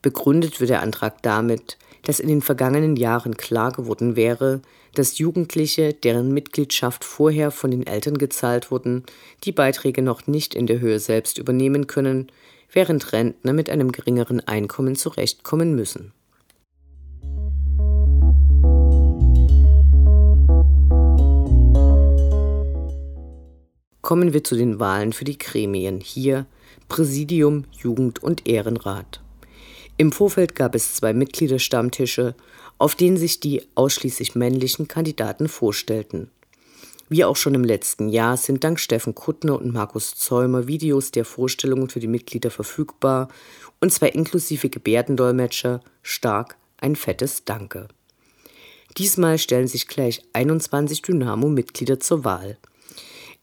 Begründet 0.02 0.60
wird 0.60 0.70
der 0.70 0.82
Antrag 0.82 1.22
damit, 1.22 1.78
dass 2.02 2.20
in 2.20 2.28
den 2.28 2.42
vergangenen 2.42 2.96
Jahren 2.96 3.36
klar 3.36 3.72
geworden 3.72 4.16
wäre, 4.16 4.60
dass 4.94 5.18
Jugendliche, 5.18 5.92
deren 5.92 6.32
Mitgliedschaft 6.32 7.04
vorher 7.04 7.50
von 7.50 7.70
den 7.70 7.86
Eltern 7.86 8.18
gezahlt 8.18 8.70
wurden, 8.70 9.04
die 9.44 9.52
Beiträge 9.52 10.02
noch 10.02 10.26
nicht 10.26 10.54
in 10.54 10.66
der 10.66 10.80
Höhe 10.80 11.00
selbst 11.00 11.38
übernehmen 11.38 11.86
können, 11.86 12.28
während 12.70 13.12
Rentner 13.12 13.52
mit 13.52 13.70
einem 13.70 13.92
geringeren 13.92 14.40
Einkommen 14.40 14.96
zurechtkommen 14.96 15.74
müssen. 15.74 16.12
Kommen 24.02 24.32
wir 24.32 24.44
zu 24.44 24.54
den 24.54 24.78
Wahlen 24.78 25.12
für 25.12 25.24
die 25.24 25.36
Gremien. 25.36 26.00
Hier 26.00 26.46
Präsidium, 26.88 27.64
Jugend 27.72 28.22
und 28.22 28.46
Ehrenrat. 28.46 29.20
Im 29.96 30.12
Vorfeld 30.12 30.54
gab 30.54 30.74
es 30.74 30.94
zwei 30.94 31.12
Mitgliederstammtische, 31.12 32.36
auf 32.78 32.94
denen 32.94 33.16
sich 33.16 33.40
die 33.40 33.62
ausschließlich 33.74 34.34
männlichen 34.34 34.86
Kandidaten 34.86 35.48
vorstellten. 35.48 36.30
Wie 37.08 37.24
auch 37.24 37.36
schon 37.36 37.54
im 37.54 37.62
letzten 37.62 38.08
Jahr 38.08 38.36
sind 38.36 38.64
dank 38.64 38.80
Steffen 38.80 39.14
Kuttner 39.14 39.56
und 39.56 39.72
Markus 39.72 40.16
Zäumer 40.16 40.66
Videos 40.66 41.12
der 41.12 41.24
Vorstellungen 41.24 41.88
für 41.88 42.00
die 42.00 42.08
Mitglieder 42.08 42.50
verfügbar, 42.50 43.28
und 43.80 43.92
zwar 43.92 44.14
inklusive 44.14 44.68
Gebärdendolmetscher, 44.68 45.80
stark 46.02 46.56
ein 46.78 46.96
fettes 46.96 47.44
Danke. 47.44 47.86
Diesmal 48.98 49.38
stellen 49.38 49.68
sich 49.68 49.86
gleich 49.86 50.22
21 50.32 51.02
Dynamo-Mitglieder 51.02 52.00
zur 52.00 52.24
Wahl. 52.24 52.58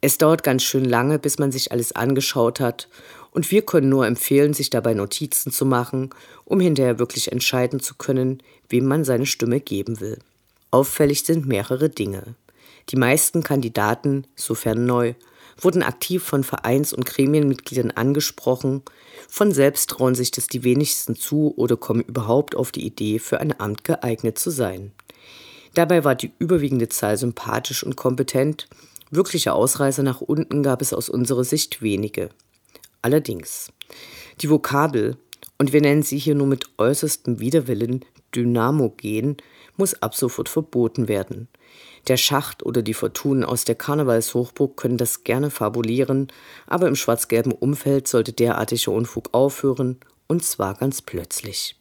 Es 0.01 0.17
dauert 0.17 0.43
ganz 0.43 0.63
schön 0.63 0.83
lange, 0.83 1.17
bis 1.17 1.39
man 1.39 1.51
sich 1.51 1.71
alles 1.71 1.93
angeschaut 1.93 2.59
hat, 2.59 2.89
und 3.31 3.49
wir 3.49 3.63
können 3.63 3.89
nur 3.89 4.05
empfehlen, 4.05 4.53
sich 4.53 4.69
dabei 4.69 4.93
Notizen 4.93 5.51
zu 5.51 5.65
machen, 5.65 6.09
um 6.45 6.59
hinterher 6.59 6.99
wirklich 6.99 7.31
entscheiden 7.31 7.79
zu 7.79 7.95
können, 7.95 8.43
wem 8.69 8.85
man 8.85 9.05
seine 9.05 9.25
Stimme 9.25 9.59
geben 9.59 10.01
will. 10.01 10.19
Auffällig 10.69 11.23
sind 11.23 11.47
mehrere 11.47 11.89
Dinge. 11.89 12.35
Die 12.89 12.95
meisten 12.95 13.43
Kandidaten, 13.43 14.27
sofern 14.35 14.85
neu, 14.85 15.13
wurden 15.57 15.83
aktiv 15.83 16.23
von 16.23 16.43
Vereins- 16.43 16.93
und 16.93 17.05
Gremienmitgliedern 17.05 17.91
angesprochen, 17.91 18.81
von 19.29 19.51
selbst 19.51 19.89
trauen 19.89 20.15
sich 20.15 20.31
das 20.31 20.47
die 20.47 20.63
wenigsten 20.63 21.15
zu 21.15 21.53
oder 21.55 21.77
kommen 21.77 22.01
überhaupt 22.01 22.55
auf 22.55 22.71
die 22.71 22.85
Idee, 22.85 23.19
für 23.19 23.39
ein 23.39 23.59
Amt 23.59 23.83
geeignet 23.83 24.37
zu 24.39 24.49
sein. 24.49 24.91
Dabei 25.73 26.03
war 26.03 26.15
die 26.15 26.31
überwiegende 26.39 26.89
Zahl 26.89 27.17
sympathisch 27.17 27.83
und 27.83 27.95
kompetent 27.95 28.67
Wirkliche 29.15 29.53
Ausreißer 29.53 30.01
nach 30.01 30.21
unten 30.21 30.63
gab 30.63 30.81
es 30.81 30.91
aus 30.91 31.07
unserer 31.07 31.43
Sicht 31.43 31.83
wenige. 31.83 32.29
Allerdings, 33.03 33.71
die 34.41 34.49
Vokabel, 34.49 35.17
und 35.59 35.71
wir 35.71 35.81
nennen 35.81 36.01
sie 36.01 36.17
hier 36.17 36.33
nur 36.33 36.47
mit 36.47 36.65
äußerstem 36.79 37.39
Widerwillen 37.39 38.03
Dynamogen, 38.33 39.37
muss 39.77 40.01
ab 40.01 40.15
sofort 40.15 40.49
verboten 40.49 41.07
werden. 41.07 41.47
Der 42.07 42.17
Schacht 42.17 42.63
oder 42.63 42.81
die 42.81 42.93
Fortunen 42.93 43.45
aus 43.45 43.63
der 43.63 43.75
Karnevalshochburg 43.75 44.75
können 44.75 44.97
das 44.97 45.23
gerne 45.23 45.49
fabulieren, 45.49 46.27
aber 46.67 46.87
im 46.87 46.95
schwarz-gelben 46.95 47.53
Umfeld 47.53 48.07
sollte 48.07 48.33
derartiger 48.33 48.91
Unfug 48.91 49.29
aufhören, 49.33 49.99
und 50.27 50.43
zwar 50.43 50.75
ganz 50.75 51.01
plötzlich. 51.01 51.77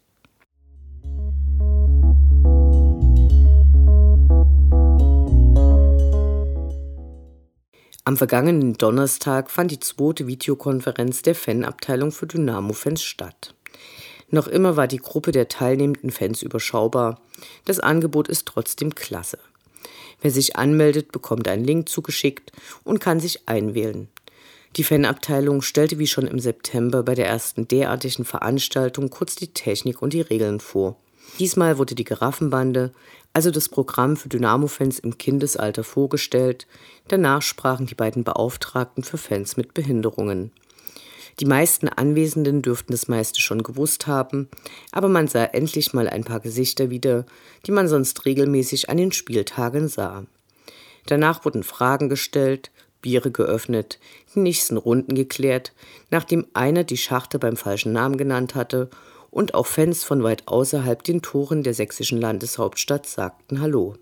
Am 8.05 8.17
vergangenen 8.17 8.75
Donnerstag 8.75 9.49
fand 9.49 9.71
die 9.71 9.79
zweite 9.79 10.27
Videokonferenz 10.27 11.23
der 11.23 11.37
Fanabteilung 11.37 12.11
für 12.11 12.27
Dynamo-Fans 12.27 13.03
statt. 13.03 13.55
Noch 14.29 14.49
immer 14.49 14.77
war 14.77 14.89
die 14.89 14.97
Gruppe 14.97 15.31
der 15.31 15.47
teilnehmenden 15.47 16.11
Fans 16.11 16.43
überschaubar. 16.43 17.21
Das 17.65 17.79
Angebot 17.79 18.29
ist 18.29 18.47
trotzdem 18.47 18.95
klasse. 18.95 19.39
Wer 20.23 20.31
sich 20.31 20.57
anmeldet, 20.57 21.13
bekommt 21.13 21.49
einen 21.49 21.65
Link 21.65 21.89
zugeschickt 21.89 22.53
und 22.85 23.01
kann 23.01 23.21
sich 23.21 23.49
einwählen. 23.49 24.09
Die 24.77 24.85
Fanabteilung 24.85 25.61
stellte 25.61 25.99
wie 25.99 26.07
schon 26.07 26.27
im 26.27 26.39
September 26.39 27.03
bei 27.03 27.15
der 27.15 27.27
ersten 27.27 27.69
derartigen 27.69 28.25
Veranstaltung 28.25 29.11
kurz 29.11 29.37
die 29.37 29.53
Technik 29.53 30.01
und 30.01 30.15
die 30.15 30.23
Regeln 30.23 30.61
vor. 30.61 30.97
Diesmal 31.39 31.77
wurde 31.77 31.95
die 31.95 32.05
Giraffenbande, 32.05 32.93
also 33.35 33.51
das 33.51 33.69
Programm 33.69 34.17
für 34.17 34.29
Dynamo-Fans 34.29 34.99
im 34.99 35.19
Kindesalter, 35.19 35.85
vorgestellt. 35.85 36.67
Danach 37.09 37.43
sprachen 37.43 37.87
die 37.87 37.95
beiden 37.95 38.25
Beauftragten 38.25 39.05
für 39.05 39.19
Fans 39.19 39.57
mit 39.57 39.75
Behinderungen. 39.75 40.53
Die 41.41 41.47
meisten 41.47 41.89
Anwesenden 41.89 42.63
dürften 42.63 42.93
das 42.93 43.09
meiste 43.09 43.41
schon 43.41 43.63
gewusst 43.63 44.07
haben, 44.07 44.49
aber 44.91 45.09
man 45.09 45.29
sah 45.29 45.45
endlich 45.45 45.93
mal 45.93 46.09
ein 46.09 46.25
paar 46.25 46.41
Gesichter 46.41 46.91
wieder, 46.91 47.25
die 47.67 47.73
man 47.73 47.89
sonst 47.89 48.25
regelmäßig 48.25 48.91
an 48.91 48.99
den 48.99 49.13
Spieltagen 49.13 49.89
sah. 49.89 50.25
Danach 51.07 51.45
wurden 51.45 51.63
Fragen 51.63 52.09
gestellt, 52.09 52.71
Biere 53.01 53.33
geöffnet, 53.33 53.99
die 54.35 54.41
nächsten 54.41 54.77
Runden 54.77 55.15
geklärt, 55.15 55.73
nachdem 56.11 56.47
einer 56.55 56.85
die 56.85 56.97
Scharte 56.97 57.39
beim 57.39 57.57
falschen 57.57 57.93
Namen 57.93 58.17
genannt 58.17 58.55
hatte 58.55 58.91
und 59.31 59.55
auch 59.55 59.67
Fans 59.67 60.05
von 60.05 60.23
weit 60.23 60.47
außerhalb 60.47 61.03
den 61.03 61.21
Toren 61.21 61.65
der 61.65 61.75
sächsischen 61.75 62.21
Landeshauptstadt 62.21 63.07
sagten 63.07 63.61
Hallo. 63.61 63.97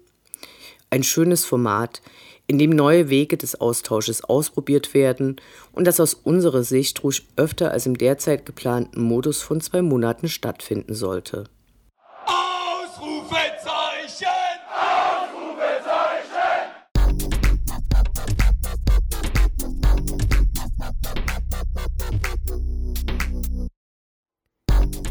Ein 0.90 1.04
schönes 1.04 1.44
Format, 1.44 2.02
in 2.50 2.58
dem 2.58 2.70
neue 2.70 3.10
Wege 3.10 3.36
des 3.36 3.60
Austausches 3.60 4.24
ausprobiert 4.24 4.92
werden 4.92 5.36
und 5.70 5.86
das 5.86 6.00
aus 6.00 6.14
unserer 6.14 6.64
Sicht 6.64 7.04
ruhig 7.04 7.28
öfter 7.36 7.70
als 7.70 7.86
im 7.86 7.96
derzeit 7.96 8.44
geplanten 8.44 9.02
Modus 9.02 9.40
von 9.40 9.60
zwei 9.60 9.82
Monaten 9.82 10.26
stattfinden 10.26 10.94
sollte. 10.94 11.44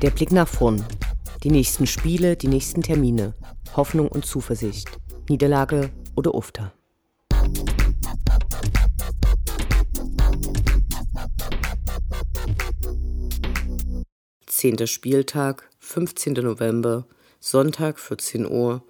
Der 0.01 0.09
Blick 0.11 0.33
nach 0.33 0.47
vorn. 0.49 0.85
Die 1.43 1.51
nächsten 1.51 1.87
Spiele, 1.87 2.35
die 2.35 2.49
nächsten 2.49 2.81
Termine. 2.81 3.33
Hoffnung 3.77 4.09
und 4.09 4.25
Zuversicht. 4.25 4.89
Niederlage 5.29 5.89
oder 6.17 6.35
Ufter. 6.35 6.73
Zehnter 14.59 14.87
Spieltag, 14.87 15.69
15. 15.79 16.33
November, 16.33 17.07
Sonntag 17.39 17.97
14 17.97 18.45
Uhr. 18.45 18.83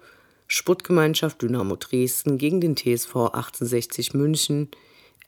Sportgemeinschaft 0.48 1.40
Dynamo 1.42 1.76
Dresden 1.76 2.38
gegen 2.38 2.60
den 2.60 2.74
TSV 2.74 3.14
1860 3.14 4.12
München. 4.14 4.68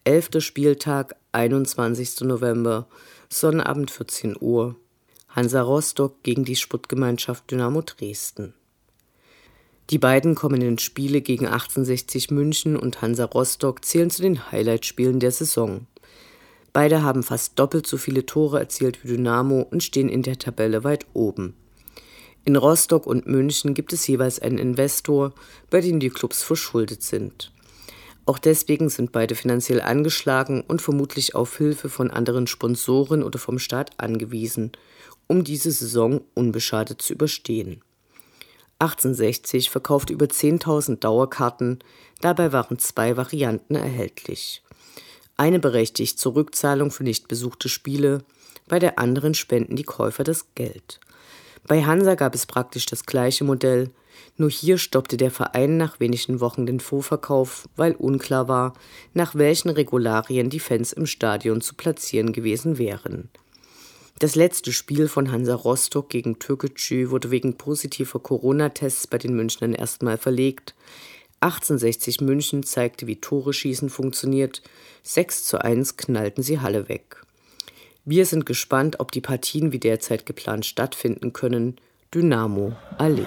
Elfter 0.02 0.40
Spieltag, 0.40 1.14
21. 1.30 2.22
November, 2.22 2.88
Sonnabend 3.28 3.92
14 3.92 4.34
Uhr. 4.40 4.74
Hansa 5.28 5.62
Rostock 5.62 6.24
gegen 6.24 6.44
die 6.44 6.56
Sportgemeinschaft 6.56 7.48
Dynamo 7.48 7.82
Dresden. 7.82 8.52
Die 9.90 9.98
beiden 9.98 10.34
kommenden 10.34 10.78
Spiele 10.78 11.20
gegen 11.20 11.46
1860 11.46 12.32
München 12.32 12.74
und 12.74 13.00
Hansa 13.00 13.26
Rostock 13.26 13.84
zählen 13.84 14.10
zu 14.10 14.22
den 14.22 14.50
Highlightspielen 14.50 15.20
der 15.20 15.30
Saison. 15.30 15.86
Beide 16.72 17.02
haben 17.02 17.22
fast 17.22 17.58
doppelt 17.58 17.86
so 17.86 17.96
viele 17.96 18.24
Tore 18.24 18.58
erzielt 18.58 19.04
wie 19.04 19.08
Dynamo 19.08 19.66
und 19.70 19.82
stehen 19.82 20.08
in 20.08 20.22
der 20.22 20.38
Tabelle 20.38 20.84
weit 20.84 21.06
oben. 21.12 21.54
In 22.44 22.56
Rostock 22.56 23.06
und 23.06 23.26
München 23.26 23.74
gibt 23.74 23.92
es 23.92 24.06
jeweils 24.06 24.40
einen 24.40 24.58
Investor, 24.58 25.32
bei 25.70 25.80
dem 25.80 26.00
die 26.00 26.10
Clubs 26.10 26.42
verschuldet 26.42 27.02
sind. 27.02 27.52
Auch 28.24 28.38
deswegen 28.38 28.88
sind 28.88 29.12
beide 29.12 29.34
finanziell 29.34 29.80
angeschlagen 29.80 30.62
und 30.66 30.80
vermutlich 30.80 31.34
auf 31.34 31.56
Hilfe 31.58 31.88
von 31.88 32.10
anderen 32.10 32.46
Sponsoren 32.46 33.22
oder 33.22 33.38
vom 33.38 33.58
Staat 33.58 33.90
angewiesen– 33.98 34.72
um 35.32 35.44
diese 35.44 35.70
Saison 35.70 36.20
unbeschadet 36.34 37.00
zu 37.00 37.14
überstehen. 37.14 37.80
1860 38.80 39.70
verkaufte 39.70 40.12
über 40.12 40.26
10.000 40.26 40.96
Dauerkarten, 40.96 41.78
dabei 42.20 42.52
waren 42.52 42.78
zwei 42.78 43.16
Varianten 43.16 43.74
erhältlich. 43.74 44.62
Eine 45.36 45.58
berechtigt 45.58 46.18
zur 46.18 46.34
Rückzahlung 46.34 46.90
für 46.90 47.04
nicht 47.04 47.28
besuchte 47.28 47.68
Spiele, 47.68 48.24
bei 48.68 48.78
der 48.78 48.98
anderen 48.98 49.34
spenden 49.34 49.76
die 49.76 49.82
Käufer 49.84 50.24
das 50.24 50.46
Geld. 50.54 51.00
Bei 51.66 51.84
Hansa 51.84 52.14
gab 52.14 52.34
es 52.34 52.46
praktisch 52.46 52.86
das 52.86 53.06
gleiche 53.06 53.44
Modell, 53.44 53.90
nur 54.36 54.50
hier 54.50 54.78
stoppte 54.78 55.16
der 55.16 55.30
Verein 55.30 55.76
nach 55.76 56.00
wenigen 56.00 56.40
Wochen 56.40 56.66
den 56.66 56.80
Vorverkauf, 56.80 57.68
weil 57.76 57.92
unklar 57.92 58.48
war, 58.48 58.74
nach 59.14 59.34
welchen 59.34 59.68
Regularien 59.70 60.50
die 60.50 60.60
Fans 60.60 60.92
im 60.92 61.06
Stadion 61.06 61.60
zu 61.60 61.74
platzieren 61.74 62.32
gewesen 62.32 62.78
wären. 62.78 63.30
Das 64.18 64.34
letzte 64.34 64.72
Spiel 64.72 65.08
von 65.08 65.32
Hansa 65.32 65.54
Rostock 65.54 66.08
gegen 66.08 66.38
Türkgücü 66.38 67.10
wurde 67.10 67.30
wegen 67.30 67.56
positiver 67.56 68.20
Corona-Tests 68.20 69.06
bei 69.06 69.18
den 69.18 69.34
Münchnern 69.34 69.74
erstmal 69.74 70.16
verlegt. 70.16 70.74
1860 71.42 72.20
München 72.20 72.62
zeigte, 72.62 73.06
wie 73.06 73.20
Tore 73.20 73.52
schießen 73.52 73.90
funktioniert. 73.90 74.62
6 75.02 75.44
zu 75.44 75.62
1 75.62 75.96
knallten 75.96 76.42
sie 76.42 76.60
Halle 76.60 76.88
weg. 76.88 77.22
Wir 78.04 78.26
sind 78.26 78.46
gespannt, 78.46 79.00
ob 79.00 79.12
die 79.12 79.20
Partien 79.20 79.72
wie 79.72 79.78
derzeit 79.78 80.26
geplant 80.26 80.66
stattfinden 80.66 81.32
können. 81.32 81.76
Dynamo 82.14 82.76
Allee. 82.98 83.26